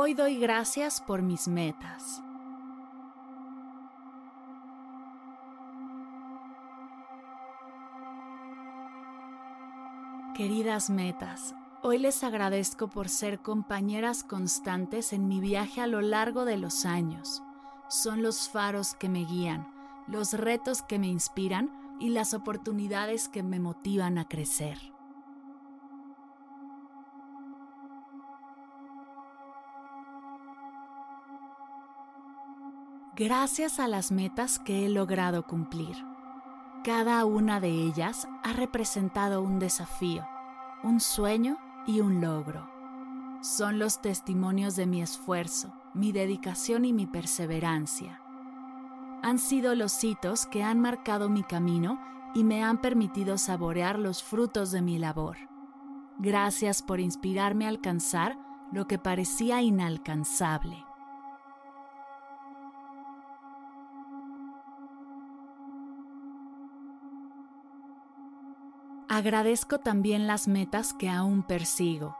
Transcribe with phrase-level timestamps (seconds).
[0.00, 2.22] Hoy doy gracias por mis metas.
[10.36, 16.44] Queridas metas, hoy les agradezco por ser compañeras constantes en mi viaje a lo largo
[16.44, 17.42] de los años.
[17.88, 19.66] Son los faros que me guían,
[20.06, 24.78] los retos que me inspiran y las oportunidades que me motivan a crecer.
[33.18, 35.96] Gracias a las metas que he logrado cumplir.
[36.84, 40.24] Cada una de ellas ha representado un desafío,
[40.84, 42.70] un sueño y un logro.
[43.42, 48.22] Son los testimonios de mi esfuerzo, mi dedicación y mi perseverancia.
[49.24, 52.00] Han sido los hitos que han marcado mi camino
[52.36, 55.38] y me han permitido saborear los frutos de mi labor.
[56.20, 58.38] Gracias por inspirarme a alcanzar
[58.70, 60.87] lo que parecía inalcanzable.
[69.10, 72.18] Agradezco también las metas que aún persigo,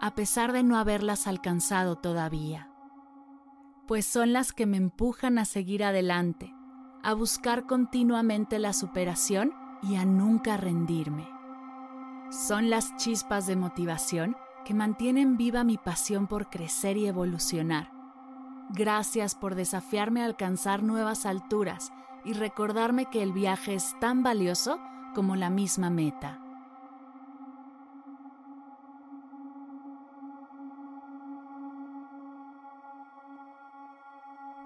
[0.00, 2.68] a pesar de no haberlas alcanzado todavía,
[3.86, 6.52] pues son las que me empujan a seguir adelante,
[7.04, 9.52] a buscar continuamente la superación
[9.84, 11.28] y a nunca rendirme.
[12.30, 17.92] Son las chispas de motivación que mantienen viva mi pasión por crecer y evolucionar.
[18.70, 21.92] Gracias por desafiarme a alcanzar nuevas alturas
[22.24, 24.80] y recordarme que el viaje es tan valioso
[25.14, 26.38] como la misma meta.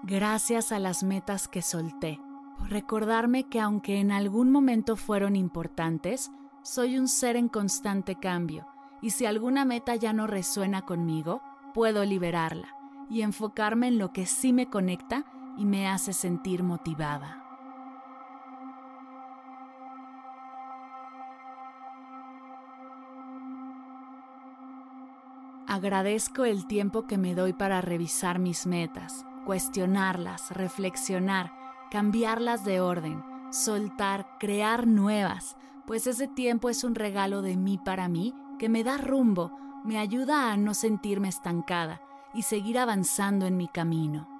[0.03, 2.19] Gracias a las metas que solté,
[2.59, 8.67] por recordarme que aunque en algún momento fueron importantes, soy un ser en constante cambio
[9.01, 11.41] y si alguna meta ya no resuena conmigo,
[11.73, 12.75] puedo liberarla
[13.09, 15.25] y enfocarme en lo que sí me conecta
[15.57, 17.44] y me hace sentir motivada.
[25.75, 31.51] Agradezco el tiempo que me doy para revisar mis metas, cuestionarlas, reflexionar,
[31.91, 33.21] cambiarlas de orden,
[33.51, 38.85] soltar, crear nuevas, pues ese tiempo es un regalo de mí para mí que me
[38.85, 39.51] da rumbo,
[39.83, 41.99] me ayuda a no sentirme estancada
[42.33, 44.34] y seguir avanzando en mi camino.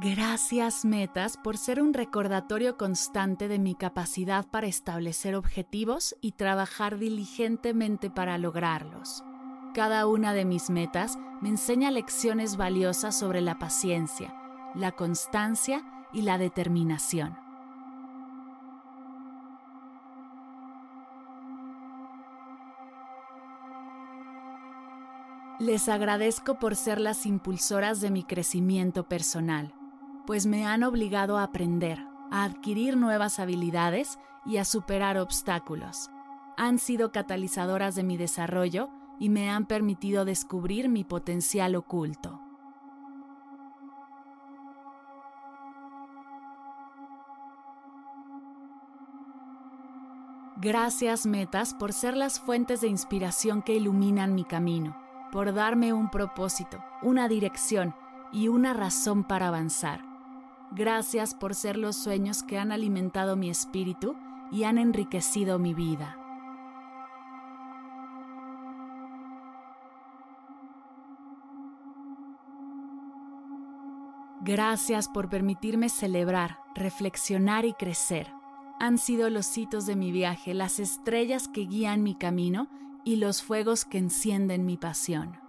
[0.00, 6.98] Gracias metas por ser un recordatorio constante de mi capacidad para establecer objetivos y trabajar
[6.98, 9.24] diligentemente para lograrlos.
[9.74, 14.32] Cada una de mis metas me enseña lecciones valiosas sobre la paciencia,
[14.76, 17.36] la constancia y la determinación.
[25.58, 29.74] Les agradezco por ser las impulsoras de mi crecimiento personal
[30.28, 36.10] pues me han obligado a aprender, a adquirir nuevas habilidades y a superar obstáculos.
[36.58, 42.42] Han sido catalizadoras de mi desarrollo y me han permitido descubrir mi potencial oculto.
[50.58, 54.94] Gracias metas por ser las fuentes de inspiración que iluminan mi camino,
[55.32, 57.94] por darme un propósito, una dirección
[58.30, 60.07] y una razón para avanzar.
[60.72, 64.16] Gracias por ser los sueños que han alimentado mi espíritu
[64.52, 66.16] y han enriquecido mi vida.
[74.40, 78.32] Gracias por permitirme celebrar, reflexionar y crecer.
[78.80, 82.68] Han sido los hitos de mi viaje, las estrellas que guían mi camino
[83.04, 85.47] y los fuegos que encienden mi pasión.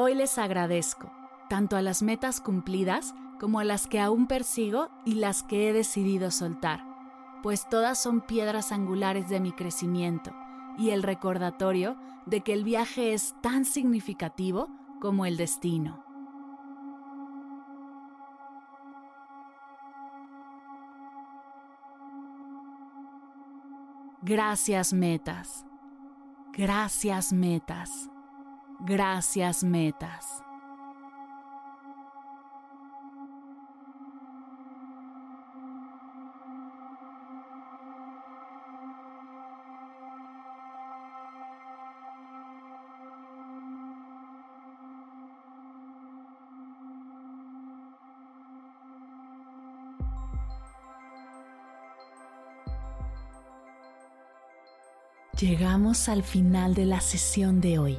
[0.00, 1.10] Hoy les agradezco,
[1.48, 5.72] tanto a las metas cumplidas como a las que aún persigo y las que he
[5.72, 6.84] decidido soltar,
[7.42, 10.32] pues todas son piedras angulares de mi crecimiento
[10.78, 11.96] y el recordatorio
[12.26, 14.68] de que el viaje es tan significativo
[15.00, 16.04] como el destino.
[24.22, 25.66] Gracias metas.
[26.52, 28.08] Gracias metas.
[28.80, 30.42] Gracias metas.
[55.38, 57.98] Llegamos al final de la sesión de hoy